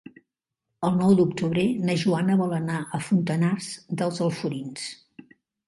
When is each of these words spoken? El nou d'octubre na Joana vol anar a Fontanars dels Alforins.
El 0.87 0.95
nou 1.01 1.13
d'octubre 1.19 1.65
na 1.89 1.97
Joana 2.05 2.39
vol 2.41 2.57
anar 2.61 2.79
a 2.99 3.03
Fontanars 3.11 3.71
dels 4.03 4.21
Alforins. 4.31 4.91